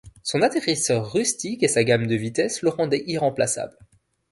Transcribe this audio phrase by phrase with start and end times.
[0.23, 3.77] Son atterrisseur rustique et sa gamme de vitesse le rendaient irremplaçable.